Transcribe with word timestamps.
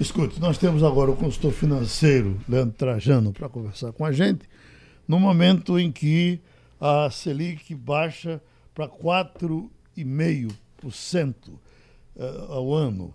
Escute, 0.00 0.40
nós 0.40 0.58
temos 0.58 0.82
agora 0.82 1.12
o 1.12 1.16
consultor 1.16 1.52
financeiro, 1.52 2.36
Leandro 2.48 2.76
Trajano, 2.76 3.32
para 3.32 3.48
conversar 3.48 3.92
com 3.92 4.04
a 4.04 4.10
gente, 4.10 4.48
no 5.06 5.20
momento 5.20 5.78
em 5.78 5.92
que 5.92 6.40
a 6.80 7.08
Selic 7.12 7.72
baixa 7.76 8.42
para 8.74 8.88
4,5% 8.88 11.60
eh, 12.18 12.22
ao 12.48 12.72
ano. 12.72 13.14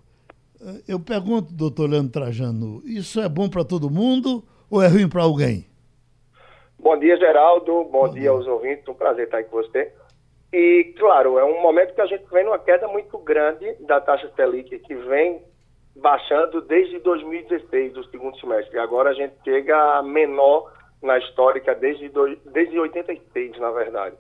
Eh, 0.62 0.84
eu 0.88 1.02
pergunto, 1.02 1.54
doutor 1.54 1.90
Leandro 1.90 2.14
Trajano, 2.14 2.82
isso 2.86 3.20
é 3.20 3.28
bom 3.28 3.50
para 3.50 3.66
todo 3.66 3.90
mundo 3.90 4.42
ou 4.72 4.82
é 4.82 4.88
ruim 4.88 5.10
para 5.10 5.24
alguém? 5.24 5.66
Bom 6.80 6.98
dia, 6.98 7.18
Geraldo. 7.18 7.84
Bom, 7.92 7.94
Bom 8.08 8.10
dia, 8.14 8.22
dia 8.22 8.30
aos 8.30 8.48
ouvintes. 8.48 8.88
Um 8.88 8.94
prazer 8.94 9.26
estar 9.26 9.40
aqui 9.40 9.50
com 9.50 9.58
você. 9.58 9.92
E, 10.54 10.94
claro, 10.98 11.38
é 11.40 11.44
um 11.44 11.62
momento 11.62 11.94
que 11.94 12.00
a 12.00 12.06
gente 12.06 12.24
vem 12.32 12.46
numa 12.46 12.58
queda 12.58 12.88
muito 12.88 13.18
grande 13.18 13.70
da 13.86 14.00
taxa 14.00 14.32
Selic, 14.34 14.80
que 14.80 14.96
vem 14.96 15.42
baixando 16.02 16.62
desde 16.62 17.00
2016, 17.00 17.94
do 17.94 18.04
segundo 18.06 18.40
semestre. 18.40 18.76
E 18.76 18.80
agora 18.80 19.12
a 19.12 19.14
gente 19.14 19.36
chega 19.44 19.98
a 19.98 20.04
menor 20.04 20.72
na 21.02 21.18
histórica 21.18 21.74
desde, 21.76 22.10
do, 22.10 22.36
desde 22.52 22.78
86, 22.78 23.58
na 23.60 23.72
verdade. 23.72 24.16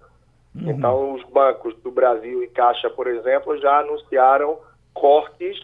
Uhum. 0.56 0.72
Então, 0.72 1.14
os 1.14 1.24
bancos 1.30 1.76
do 1.82 1.92
Brasil 1.92 2.44
e 2.44 2.48
Caixa, 2.48 2.90
por 2.90 3.08
exemplo, 3.08 3.58
já 3.60 3.80
anunciaram 3.80 4.58
cortes 4.94 5.60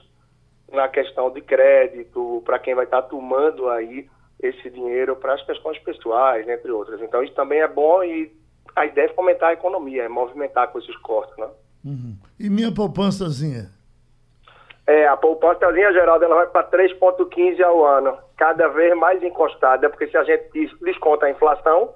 na 0.72 0.88
questão 0.88 1.32
de 1.32 1.42
crédito, 1.42 2.42
para 2.46 2.60
quem 2.60 2.76
vai 2.76 2.86
estar 2.86 3.04
tomando 3.04 3.70
aí 3.70 4.08
esse 4.42 4.70
dinheiro 4.70 5.16
para 5.16 5.34
as 5.34 5.46
questões 5.46 5.80
pessoais, 5.80 6.48
entre 6.48 6.72
outras. 6.72 7.02
Então, 7.02 7.24
isso 7.24 7.34
também 7.34 7.60
é 7.60 7.68
bom 7.68 8.04
e 8.04 8.32
a 8.76 8.86
ideia 8.86 9.06
é 9.06 9.14
fomentar 9.14 9.50
a 9.50 9.54
economia, 9.54 10.04
é 10.04 10.10
movimentar 10.10 10.72
com 10.72 10.80
esses 10.80 10.96
cortes, 10.98 11.36
né? 11.38 11.48
Uhum. 11.84 12.18
E 12.40 12.50
minha 12.50 12.72
poupançazinha? 12.72 13.70
É, 14.88 15.08
a 15.08 15.18
poupançazinha, 15.18 15.92
Geraldo, 15.94 16.26
ela 16.26 16.36
vai 16.36 16.48
para 16.48 16.70
3,15 16.70 17.62
ao 17.62 17.86
ano, 17.86 18.18
cada 18.38 18.68
vez 18.68 18.96
mais 18.96 19.22
encostada, 19.24 19.90
porque 19.90 20.08
se 20.08 20.16
a 20.16 20.24
gente 20.24 20.50
desconta 20.82 21.26
a 21.26 21.32
inflação, 21.32 21.92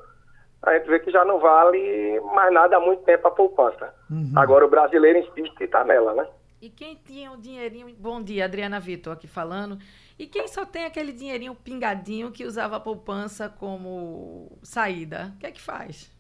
a 0.64 0.73
gente 0.73 0.89
vê 0.89 0.99
que 0.99 1.11
já 1.11 1.23
não 1.23 1.39
vale 1.39 2.19
mais 2.33 2.52
nada 2.52 2.77
há 2.77 2.80
muito 2.80 3.03
tempo 3.03 3.27
a 3.27 3.31
poupança. 3.31 3.94
Uhum. 4.09 4.33
Agora 4.36 4.66
o 4.66 4.69
brasileiro 4.69 5.19
insiste 5.19 5.55
que 5.55 5.66
está 5.66 5.83
nela, 5.83 6.14
né? 6.14 6.27
E 6.61 6.69
quem 6.69 6.95
tinha 6.95 7.31
o 7.31 7.38
dinheirinho. 7.38 7.88
Bom 7.97 8.22
dia, 8.22 8.44
Adriana 8.44 8.80
Vitor 8.80 9.14
aqui 9.14 9.27
falando. 9.27 9.77
E 10.17 10.27
quem 10.27 10.47
só 10.47 10.66
tem 10.66 10.83
aquele 10.83 11.14
dinheirinho 11.14 11.55
pingadinho 11.55 12.31
que 12.31 12.44
usava 12.44 12.75
a 12.75 12.80
poupança 12.80 13.47
como 13.47 14.52
saída, 14.61 15.31
o 15.36 15.39
que 15.39 15.45
é 15.45 15.52
que 15.52 15.61
faz? 15.61 16.11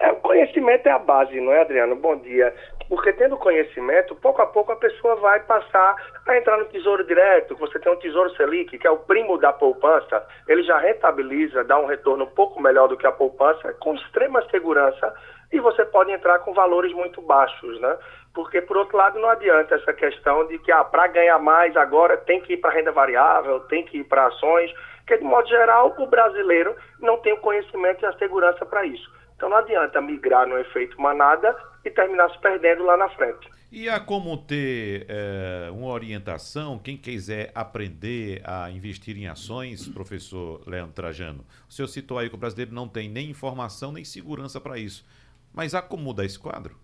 É, 0.00 0.10
o 0.12 0.16
conhecimento 0.16 0.86
é 0.86 0.92
a 0.92 0.98
base, 0.98 1.38
não 1.40 1.52
é, 1.52 1.60
Adriano? 1.60 1.96
Bom 1.96 2.16
dia. 2.16 2.54
Porque 2.88 3.12
tendo 3.12 3.36
conhecimento, 3.36 4.14
pouco 4.16 4.40
a 4.40 4.46
pouco 4.46 4.72
a 4.72 4.76
pessoa 4.76 5.16
vai 5.16 5.40
passar 5.40 5.94
a 6.26 6.36
entrar 6.36 6.56
no 6.56 6.64
Tesouro 6.66 7.04
Direto. 7.04 7.54
Você 7.56 7.78
tem 7.78 7.92
um 7.92 7.98
Tesouro 7.98 8.30
Selic, 8.34 8.78
que 8.78 8.86
é 8.86 8.90
o 8.90 8.98
primo 8.98 9.36
da 9.36 9.52
poupança, 9.52 10.26
ele 10.46 10.62
já 10.62 10.78
rentabiliza, 10.78 11.64
dá 11.64 11.78
um 11.78 11.86
retorno 11.86 12.24
um 12.24 12.30
pouco 12.30 12.60
melhor 12.62 12.88
do 12.88 12.96
que 12.96 13.06
a 13.06 13.12
poupança, 13.12 13.74
com 13.74 13.94
extrema 13.94 14.42
segurança, 14.50 15.14
e 15.52 15.60
você 15.60 15.84
pode 15.84 16.12
entrar 16.12 16.38
com 16.40 16.54
valores 16.54 16.92
muito 16.92 17.20
baixos, 17.20 17.78
né? 17.80 17.96
Porque, 18.34 18.60
por 18.62 18.76
outro 18.76 18.96
lado, 18.96 19.18
não 19.18 19.28
adianta 19.28 19.74
essa 19.74 19.92
questão 19.92 20.46
de 20.46 20.58
que, 20.58 20.70
ah, 20.70 20.84
para 20.84 21.06
ganhar 21.08 21.38
mais 21.38 21.76
agora 21.76 22.16
tem 22.16 22.40
que 22.40 22.54
ir 22.54 22.58
para 22.58 22.70
renda 22.70 22.92
variável, 22.92 23.60
tem 23.60 23.84
que 23.84 23.98
ir 23.98 24.04
para 24.04 24.26
ações, 24.26 24.72
porque, 24.98 25.18
de 25.18 25.24
modo 25.24 25.48
geral, 25.48 25.94
o 25.98 26.06
brasileiro 26.06 26.76
não 27.00 27.18
tem 27.18 27.32
o 27.32 27.40
conhecimento 27.40 28.02
e 28.02 28.06
a 28.06 28.12
segurança 28.14 28.64
para 28.66 28.84
isso. 28.84 29.17
Então 29.38 29.48
não 29.48 29.58
adianta 29.58 30.00
migrar 30.00 30.48
no 30.48 30.58
efeito 30.58 31.00
manada 31.00 31.56
e 31.84 31.90
terminar 31.90 32.28
se 32.30 32.38
perdendo 32.40 32.82
lá 32.82 32.96
na 32.96 33.08
frente. 33.10 33.48
E 33.70 33.88
há 33.88 34.00
como 34.00 34.36
ter 34.36 35.06
é, 35.08 35.70
uma 35.70 35.86
orientação, 35.88 36.76
quem 36.76 36.96
quiser 36.96 37.52
aprender 37.54 38.42
a 38.44 38.68
investir 38.68 39.16
em 39.16 39.28
ações, 39.28 39.86
professor 39.88 40.60
Leandro 40.66 40.92
Trajano? 40.92 41.46
O 41.68 41.72
senhor 41.72 41.86
citou 41.86 42.18
aí 42.18 42.28
que 42.28 42.34
o 42.34 42.38
brasileiro 42.38 42.74
não 42.74 42.88
tem 42.88 43.08
nem 43.08 43.30
informação 43.30 43.92
nem 43.92 44.04
segurança 44.04 44.60
para 44.60 44.76
isso. 44.76 45.06
Mas 45.54 45.72
há 45.72 45.80
como 45.80 46.02
mudar 46.02 46.24
esse 46.24 46.38
quadro? 46.38 46.76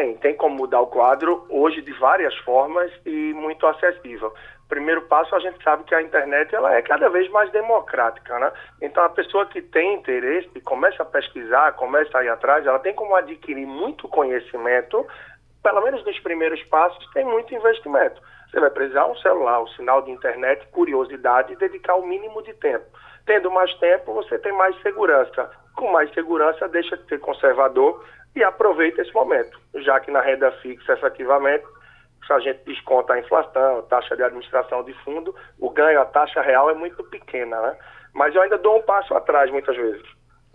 Tem, 0.00 0.16
tem 0.16 0.34
como 0.34 0.56
mudar 0.56 0.80
o 0.80 0.86
quadro 0.86 1.44
hoje 1.50 1.82
de 1.82 1.92
várias 1.98 2.34
formas 2.38 2.90
e 3.04 3.34
muito 3.34 3.66
acessível 3.66 4.32
primeiro 4.66 5.02
passo, 5.02 5.34
a 5.34 5.40
gente 5.40 5.60
sabe 5.64 5.82
que 5.82 5.92
a 5.92 6.00
internet 6.00 6.54
ela 6.54 6.72
é 6.72 6.80
cada 6.80 7.08
vez 7.10 7.28
mais 7.30 7.50
democrática, 7.50 8.38
né? 8.38 8.52
Então, 8.80 9.02
a 9.02 9.08
pessoa 9.08 9.44
que 9.46 9.60
tem 9.60 9.96
interesse, 9.96 10.48
começa 10.60 11.02
a 11.02 11.06
pesquisar, 11.06 11.72
começa 11.72 12.16
a 12.16 12.24
ir 12.24 12.28
atrás, 12.28 12.64
ela 12.64 12.78
tem 12.78 12.94
como 12.94 13.16
adquirir 13.16 13.66
muito 13.66 14.06
conhecimento, 14.06 15.04
pelo 15.60 15.82
menos 15.82 16.04
nos 16.04 16.16
primeiros 16.20 16.62
passos, 16.68 17.04
tem 17.12 17.24
muito 17.24 17.52
investimento. 17.52 18.22
Você 18.48 18.60
vai 18.60 18.70
precisar 18.70 19.06
um 19.06 19.16
celular, 19.16 19.60
um 19.60 19.68
sinal 19.70 20.02
de 20.02 20.12
internet, 20.12 20.64
curiosidade 20.68 21.52
e 21.52 21.56
dedicar 21.56 21.96
o 21.96 22.06
mínimo 22.06 22.40
de 22.44 22.54
tempo. 22.54 22.86
Tendo 23.26 23.50
mais 23.50 23.74
tempo, 23.80 24.14
você 24.14 24.38
tem 24.38 24.52
mais 24.52 24.80
segurança. 24.82 25.50
Com 25.74 25.90
mais 25.90 26.14
segurança, 26.14 26.68
deixa 26.68 26.96
de 26.96 27.08
ser 27.08 27.18
conservador 27.18 28.04
e 28.34 28.44
aproveita 28.44 29.02
esse 29.02 29.12
momento, 29.12 29.58
já 29.76 29.98
que 30.00 30.10
na 30.10 30.20
renda 30.20 30.50
fixa, 30.62 30.92
efetivamente, 30.92 31.64
se 32.26 32.32
a 32.32 32.38
gente 32.38 32.60
desconta 32.64 33.14
a 33.14 33.18
inflação, 33.18 33.82
taxa 33.82 34.16
de 34.16 34.22
administração 34.22 34.84
de 34.84 34.92
fundo, 35.04 35.34
o 35.58 35.70
ganho, 35.70 36.00
a 36.00 36.04
taxa 36.04 36.40
real 36.40 36.70
é 36.70 36.74
muito 36.74 37.02
pequena, 37.04 37.60
né? 37.60 37.76
Mas 38.14 38.34
eu 38.34 38.42
ainda 38.42 38.58
dou 38.58 38.78
um 38.78 38.82
passo 38.82 39.14
atrás 39.14 39.50
muitas 39.50 39.76
vezes, 39.76 40.06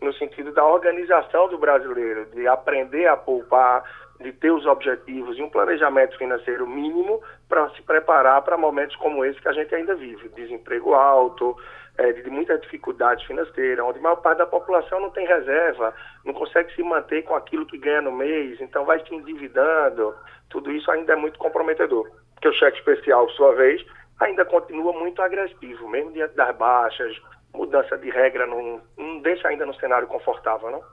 no 0.01 0.13
sentido 0.13 0.53
da 0.53 0.65
organização 0.65 1.49
do 1.49 1.57
brasileiro, 1.57 2.25
de 2.27 2.47
aprender 2.47 3.07
a 3.07 3.17
poupar, 3.17 3.83
de 4.19 4.31
ter 4.31 4.51
os 4.51 4.65
objetivos 4.65 5.37
e 5.37 5.43
um 5.43 5.49
planejamento 5.49 6.17
financeiro 6.17 6.67
mínimo 6.67 7.21
para 7.49 7.69
se 7.71 7.81
preparar 7.81 8.41
para 8.41 8.57
momentos 8.57 8.95
como 8.95 9.25
esse 9.25 9.41
que 9.41 9.49
a 9.49 9.53
gente 9.53 9.73
ainda 9.75 9.95
vive, 9.95 10.29
desemprego 10.29 10.93
alto, 10.93 11.55
é, 11.97 12.11
de 12.11 12.29
muita 12.29 12.57
dificuldade 12.57 13.25
financeira, 13.25 13.83
onde 13.83 13.99
a 13.99 14.01
maior 14.01 14.17
parte 14.17 14.39
da 14.39 14.45
população 14.45 14.99
não 14.99 15.09
tem 15.09 15.25
reserva, 15.25 15.93
não 16.23 16.33
consegue 16.33 16.73
se 16.73 16.83
manter 16.83 17.23
com 17.23 17.35
aquilo 17.35 17.65
que 17.65 17.77
ganha 17.77 18.01
no 18.01 18.11
mês, 18.11 18.59
então 18.59 18.85
vai 18.85 18.99
se 19.05 19.13
endividando, 19.13 20.15
tudo 20.49 20.71
isso 20.71 20.89
ainda 20.91 21.13
é 21.13 21.15
muito 21.15 21.39
comprometedor. 21.39 22.09
Porque 22.33 22.49
o 22.49 22.53
cheque 22.53 22.77
especial, 22.77 23.25
por 23.27 23.33
sua 23.33 23.55
vez, 23.55 23.85
ainda 24.19 24.45
continua 24.45 24.93
muito 24.93 25.21
agressivo, 25.21 25.87
mesmo 25.89 26.11
diante 26.11 26.35
das 26.35 26.55
baixas, 26.55 27.17
mudança 27.53 27.97
de 27.97 28.09
regra 28.09 28.45
não, 28.45 28.81
não 28.97 29.19
deixa 29.19 29.47
ainda 29.47 29.65
no 29.65 29.73
cenário 29.75 30.07
confortável, 30.07 30.71
não? 30.71 30.83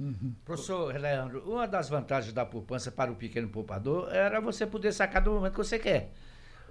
Uhum. 0.00 0.34
Professor 0.46 0.98
Leandro, 0.98 1.42
uma 1.44 1.68
das 1.68 1.90
vantagens 1.90 2.32
da 2.32 2.46
poupança 2.46 2.90
para 2.90 3.12
o 3.12 3.16
pequeno 3.16 3.50
poupador 3.50 4.08
era 4.10 4.40
você 4.40 4.66
poder 4.66 4.92
sacar 4.92 5.22
do 5.22 5.30
momento 5.30 5.52
que 5.52 5.58
você 5.58 5.78
quer. 5.78 6.08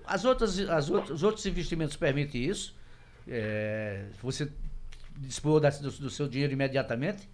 As 0.03 0.25
outras, 0.25 0.59
as 0.67 0.89
outros, 0.89 1.11
os 1.11 1.23
outros 1.23 1.45
investimentos 1.45 1.95
permitem 1.95 2.41
isso? 2.41 2.75
É, 3.27 4.05
você 4.19 4.51
dispor 5.17 5.59
do, 5.59 5.91
do 5.91 6.09
seu 6.09 6.27
dinheiro 6.27 6.53
imediatamente? 6.53 7.29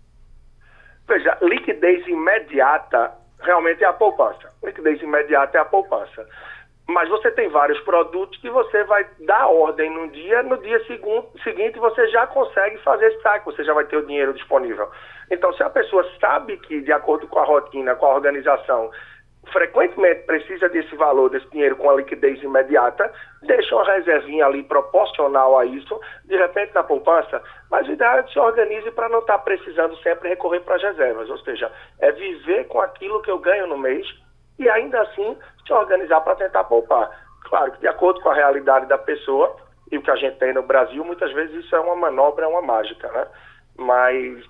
Veja, 1.07 1.37
liquidez 1.41 2.05
imediata 2.07 3.13
realmente 3.39 3.81
é 3.81 3.87
a 3.87 3.93
poupança. 3.93 4.49
Liquidez 4.61 5.01
imediata 5.01 5.57
é 5.57 5.61
a 5.61 5.65
poupança. 5.65 6.27
Mas 6.87 7.09
você 7.09 7.31
tem 7.31 7.49
vários 7.49 7.79
produtos 7.81 8.39
que 8.39 8.49
você 8.49 8.83
vai 8.83 9.05
dar 9.21 9.47
ordem 9.47 9.89
num 9.89 10.07
dia, 10.09 10.43
no 10.43 10.57
dia 10.57 10.79
seguinte 10.85 11.79
você 11.79 12.07
já 12.09 12.27
consegue 12.27 12.77
fazer 12.79 13.07
esse 13.07 13.21
saque, 13.21 13.45
você 13.45 13.63
já 13.63 13.73
vai 13.73 13.85
ter 13.85 13.97
o 13.97 14.05
dinheiro 14.05 14.33
disponível. 14.33 14.89
Então, 15.31 15.51
se 15.53 15.63
a 15.63 15.69
pessoa 15.69 16.05
sabe 16.19 16.57
que, 16.57 16.81
de 16.81 16.91
acordo 16.91 17.27
com 17.27 17.39
a 17.39 17.43
rotina, 17.43 17.95
com 17.95 18.05
a 18.05 18.13
organização, 18.13 18.91
frequentemente 19.51 20.23
precisa 20.23 20.69
desse 20.69 20.95
valor, 20.95 21.29
desse 21.29 21.49
dinheiro 21.49 21.75
com 21.75 21.89
a 21.89 21.95
liquidez 21.95 22.41
imediata, 22.41 23.11
deixa 23.43 23.75
uma 23.75 23.85
reservinha 23.85 24.45
ali 24.45 24.63
proporcional 24.63 25.57
a 25.57 25.65
isso, 25.65 25.99
de 26.25 26.37
repente 26.37 26.73
na 26.73 26.83
poupança, 26.83 27.41
mas 27.69 27.87
o 27.87 27.91
ideal 27.91 28.19
é 28.19 28.23
que 28.23 28.33
se 28.33 28.39
organize 28.39 28.91
para 28.91 29.09
não 29.09 29.19
estar 29.19 29.37
tá 29.37 29.43
precisando 29.43 29.95
sempre 29.97 30.29
recorrer 30.29 30.61
para 30.61 30.75
as 30.75 30.83
reservas, 30.83 31.29
ou 31.29 31.37
seja, 31.39 31.71
é 31.99 32.11
viver 32.11 32.67
com 32.67 32.79
aquilo 32.79 33.21
que 33.21 33.31
eu 33.31 33.39
ganho 33.39 33.67
no 33.67 33.77
mês 33.77 34.05
e 34.57 34.69
ainda 34.69 35.01
assim 35.01 35.37
se 35.65 35.73
organizar 35.73 36.21
para 36.21 36.35
tentar 36.35 36.63
poupar. 36.65 37.09
Claro 37.43 37.71
que 37.73 37.79
de 37.79 37.87
acordo 37.87 38.21
com 38.21 38.29
a 38.29 38.35
realidade 38.35 38.85
da 38.87 38.97
pessoa 38.97 39.55
e 39.91 39.97
o 39.97 40.01
que 40.01 40.11
a 40.11 40.15
gente 40.15 40.37
tem 40.37 40.53
no 40.53 40.63
Brasil, 40.63 41.03
muitas 41.03 41.31
vezes 41.33 41.63
isso 41.63 41.75
é 41.75 41.79
uma 41.79 41.95
manobra, 41.95 42.45
é 42.45 42.47
uma 42.47 42.61
mágica, 42.61 43.11
né? 43.11 43.27
Mas 43.77 44.43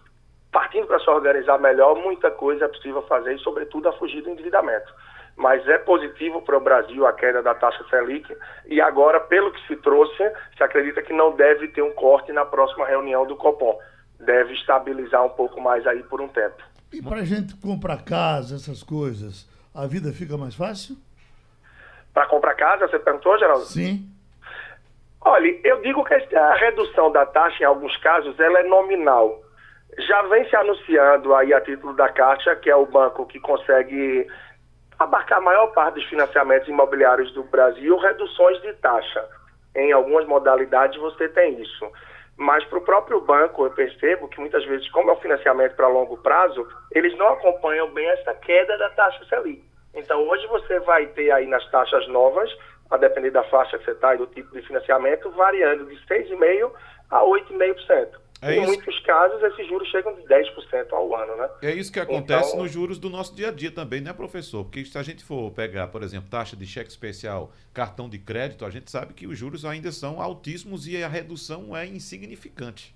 partindo 0.56 0.88
para 0.88 1.02
se 1.02 1.10
organizar 1.10 1.60
melhor, 1.60 1.96
muita 1.98 2.32
coisa 2.32 2.64
é 2.64 2.68
possível 2.70 3.02
fazer 3.02 3.36
e, 3.36 3.40
sobretudo, 3.40 3.90
a 3.90 3.94
fugir 3.94 4.22
do 4.22 4.30
endividamento. 4.30 4.90
Mas 5.36 5.68
é 5.68 5.78
positivo 5.78 6.42
para 6.42 6.56
o 6.56 6.62
Brasil 6.62 7.06
a 7.06 7.12
queda 7.12 7.44
da 7.44 7.54
taxa 7.54 7.84
Selic 7.90 8.34
e 8.66 8.80
agora, 8.80 9.20
pelo 9.20 9.52
que 9.52 9.68
se 9.68 9.76
trouxe, 9.76 10.32
se 10.56 10.64
acredita 10.64 11.02
que 11.02 11.12
não 11.12 11.36
deve 11.36 11.68
ter 11.68 11.82
um 11.82 11.92
corte 11.92 12.32
na 12.32 12.46
próxima 12.46 12.86
reunião 12.86 13.28
do 13.28 13.36
Copom. 13.36 13.78
Deve 14.18 14.54
estabilizar 14.54 15.26
um 15.26 15.30
pouco 15.32 15.60
mais 15.60 15.86
aí 15.86 16.02
por 16.04 16.22
um 16.22 16.30
tempo. 16.30 16.64
E 16.94 17.02
para 17.02 17.20
a 17.20 17.26
gente 17.26 17.54
comprar 17.58 18.02
casa, 18.06 18.56
essas 18.56 18.82
coisas, 18.82 19.50
a 19.76 19.86
vida 19.88 20.12
fica 20.14 20.38
mais 20.38 20.56
fácil? 20.56 20.96
Para 22.14 22.28
comprar 22.28 22.56
casa, 22.56 22.88
você 22.88 22.98
perguntou, 22.98 23.38
Geraldo? 23.38 23.66
Sim. 23.66 24.10
Olha, 25.22 25.60
eu 25.64 25.82
digo 25.82 26.04
que 26.06 26.14
a 26.14 26.54
redução 26.54 27.12
da 27.12 27.26
taxa, 27.26 27.64
em 27.64 27.66
alguns 27.66 27.98
casos, 27.98 28.40
ela 28.40 28.60
é 28.60 28.64
nominal 28.64 29.44
já 30.00 30.22
vem 30.24 30.48
se 30.50 30.56
anunciando 30.56 31.34
aí 31.34 31.54
a 31.54 31.62
título 31.62 31.94
da 31.94 32.10
Caixa, 32.10 32.56
que 32.56 32.70
é 32.70 32.76
o 32.76 32.86
banco 32.86 33.26
que 33.26 33.40
consegue 33.40 34.28
abarcar 35.00 35.38
a 35.38 35.42
maior 35.42 35.68
parte 35.68 35.96
dos 35.96 36.06
financiamentos 36.06 36.68
imobiliários 36.68 37.32
do 37.34 37.44
Brasil, 37.44 37.98
reduções 37.98 38.62
de 38.62 38.74
taxa. 38.74 39.26
Em 39.76 39.92
algumas 39.92 40.26
modalidades 40.26 41.00
você 41.00 41.30
tem 41.30 41.62
isso. 41.62 41.92
Mas 42.38 42.66
para 42.66 42.80
o 42.80 42.84
próprio 42.84 43.22
banco, 43.22 43.66
eu 43.66 43.72
percebo 43.72 44.28
que 44.28 44.40
muitas 44.40 44.66
vezes, 44.66 44.90
como 44.92 45.10
é 45.10 45.14
um 45.14 45.22
financiamento 45.22 45.76
para 45.76 45.88
longo 45.88 46.18
prazo, 46.18 46.68
eles 46.92 47.18
não 47.18 47.30
acompanham 47.30 47.90
bem 47.92 48.08
essa 48.10 48.34
queda 48.34 48.78
da 48.78 48.90
taxa 48.90 49.24
Selic. 49.26 49.64
Então, 49.94 50.28
hoje 50.28 50.46
você 50.48 50.80
vai 50.82 51.06
ter 51.08 51.32
aí 51.32 51.48
nas 51.48 51.66
taxas 51.72 52.06
novas, 52.10 52.54
a 52.92 52.98
depender 52.98 53.32
da 53.32 53.44
faixa 53.44 53.78
que 53.78 53.86
você 53.86 53.92
está 53.92 54.14
e 54.14 54.18
do 54.18 54.28
tipo 54.28 54.52
de 54.54 54.62
financiamento, 54.68 55.32
variando 55.32 55.86
de 55.86 55.96
6,5% 56.08 56.72
a 57.10 57.22
8,5%. 57.22 58.25
É 58.46 58.56
em 58.56 58.62
isso. 58.62 58.68
muitos 58.68 59.00
casos, 59.00 59.42
esses 59.42 59.68
juros 59.68 59.88
chegam 59.90 60.14
de 60.14 60.22
10% 60.22 60.94
ao 60.94 61.16
ano, 61.16 61.36
né? 61.36 61.50
É 61.64 61.72
isso 61.72 61.92
que 61.92 62.00
acontece 62.00 62.50
então, 62.50 62.62
nos 62.62 62.72
juros 62.72 63.00
do 63.00 63.10
nosso 63.10 63.36
dia 63.36 63.50
a 63.50 63.52
dia 63.52 63.72
também, 63.72 64.02
né, 64.02 64.14
professor? 64.14 64.64
Porque 64.64 64.86
se 64.86 64.96
a 64.98 65.02
gente 65.02 65.24
for 65.24 65.52
pegar, 65.52 65.88
por 65.88 66.04
exemplo, 66.04 66.30
taxa 66.30 66.56
de 66.56 66.66
cheque 66.68 66.90
especial, 66.90 67.52
cartão 67.74 68.08
de 68.08 68.20
crédito, 68.20 68.64
a 68.64 68.70
gente 68.70 68.92
sabe 68.92 69.16
que 69.16 69.26
os 69.26 69.36
juros 69.36 69.66
ainda 69.66 69.92
são 69.92 70.22
altíssimos 70.22 70.88
e 70.88 71.04
a 71.04 71.08
redução 71.08 71.76
é 71.76 71.88
insignificante. 71.88 72.94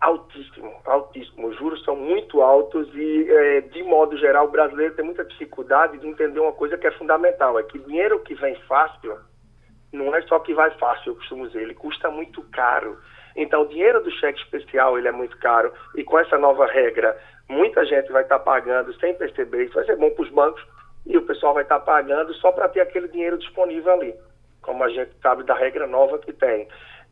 Altíssimo, 0.00 0.72
altíssimo. 0.84 1.48
Os 1.48 1.58
juros 1.58 1.82
são 1.84 1.96
muito 1.96 2.40
altos 2.40 2.88
e, 2.94 3.26
é, 3.28 3.60
de 3.62 3.82
modo 3.82 4.16
geral, 4.16 4.46
o 4.46 4.50
brasileiro 4.50 4.94
tem 4.94 5.04
muita 5.04 5.24
dificuldade 5.24 5.98
de 5.98 6.06
entender 6.06 6.38
uma 6.38 6.52
coisa 6.52 6.78
que 6.78 6.86
é 6.86 6.92
fundamental, 6.92 7.58
é 7.58 7.64
que 7.64 7.78
dinheiro 7.80 8.20
que 8.20 8.36
vem 8.36 8.54
fácil 8.68 9.18
não 9.92 10.14
é 10.14 10.22
só 10.22 10.38
que 10.40 10.54
vai 10.54 10.70
fácil, 10.72 11.12
eu 11.12 11.16
costumo 11.16 11.46
dizer, 11.46 11.62
ele 11.62 11.74
custa 11.74 12.10
muito 12.10 12.42
caro. 12.50 12.98
Então, 13.34 13.62
o 13.62 13.68
dinheiro 13.68 14.02
do 14.02 14.10
cheque 14.10 14.40
especial 14.40 14.98
ele 14.98 15.08
é 15.08 15.12
muito 15.12 15.36
caro 15.38 15.72
e 15.94 16.02
com 16.02 16.18
essa 16.18 16.38
nova 16.38 16.66
regra, 16.66 17.16
muita 17.48 17.84
gente 17.84 18.10
vai 18.10 18.22
estar 18.22 18.38
tá 18.38 18.44
pagando 18.44 18.94
sem 18.98 19.14
perceber. 19.14 19.64
Isso 19.64 19.74
vai 19.74 19.84
ser 19.84 19.96
bom 19.96 20.10
para 20.10 20.22
os 20.22 20.30
bancos 20.30 20.66
e 21.06 21.16
o 21.16 21.22
pessoal 21.22 21.54
vai 21.54 21.62
estar 21.62 21.78
tá 21.78 21.84
pagando 21.84 22.34
só 22.34 22.50
para 22.52 22.68
ter 22.68 22.80
aquele 22.80 23.08
dinheiro 23.08 23.38
disponível 23.38 23.92
ali, 23.92 24.14
como 24.62 24.82
a 24.82 24.88
gente 24.88 25.12
sabe 25.22 25.44
da 25.44 25.54
regra 25.54 25.86
nova 25.86 26.18
que 26.18 26.32
tem. 26.32 26.66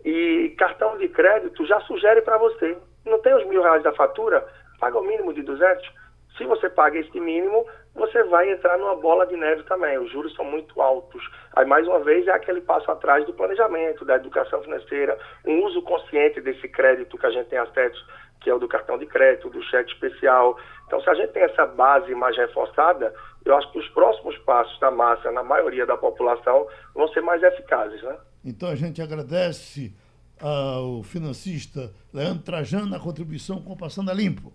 E 0.05 0.55
cartão 0.59 0.99
de 0.99 1.09
crédito 1.09 1.65
já 1.67 1.81
sugere 1.81 2.23
para 2.23 2.37
você. 2.38 2.76
Não 3.06 3.19
tem 3.21 3.35
os 3.35 3.47
mil 3.47 3.62
reais 3.62 3.82
da 3.82 3.93
fatura? 3.93 4.47
Paga 4.79 4.99
o 4.99 5.05
mínimo 5.05 5.32
de 5.32 5.43
200. 5.43 5.91
Se 6.37 6.44
você 6.44 6.69
paga 6.69 6.99
esse 6.99 7.19
mínimo, 7.21 7.67
você 7.94 8.25
vai 8.25 8.50
entrar 8.50 8.76
numa 8.76 8.96
bola 8.96 9.26
de 9.26 9.37
neve 9.37 9.62
também. 9.64 9.96
Os 9.99 10.11
juros 10.11 10.35
são 10.35 10.44
muito 10.44 10.81
altos. 10.82 11.23
Aí, 11.55 11.64
mais 11.64 11.87
uma 11.87 12.00
vez, 12.00 12.26
é 12.26 12.32
aquele 12.32 12.61
passo 12.61 12.91
atrás 12.91 13.25
do 13.25 13.32
planejamento, 13.32 14.05
da 14.05 14.17
educação 14.17 14.61
financeira, 14.62 15.17
um 15.46 15.64
uso 15.64 15.81
consciente 15.82 16.41
desse 16.41 16.69
crédito 16.69 17.17
que 17.17 17.26
a 17.26 17.31
gente 17.31 17.49
tem 17.49 17.58
acesso, 17.58 18.05
que 18.41 18.50
é 18.50 18.55
o 18.55 18.58
do 18.58 18.69
cartão 18.69 18.99
de 18.99 19.06
crédito, 19.06 19.49
do 19.49 19.62
cheque 19.62 19.93
especial. 19.93 20.58
Então, 20.87 21.00
se 21.00 21.08
a 21.08 21.14
gente 21.14 21.32
tem 21.32 21.44
essa 21.44 21.67
base 21.67 22.12
mais 22.14 22.37
reforçada, 22.37 23.14
eu 23.44 23.56
acho 23.56 23.70
que 23.70 23.79
os 23.79 23.88
próximos 23.91 24.37
passos 24.38 24.79
da 24.81 24.90
massa, 24.90 25.31
na 25.31 25.44
maioria 25.44 25.87
da 25.87 25.97
população, 25.97 26.67
vão 26.94 27.06
ser 27.08 27.20
mais 27.20 27.43
eficazes. 27.43 28.02
Né? 28.02 28.17
Então, 28.44 28.69
a 28.69 28.75
gente 28.75 29.00
agradece 29.00 29.94
ao 30.40 31.02
financista 31.05 31.93
Leandro 32.12 32.43
Trajano 32.43 32.94
a 32.94 33.00
contribuição 33.00 33.62
com 33.62 33.76
Passando 33.76 34.11
a 34.11 34.14
Limpo. 34.14 34.52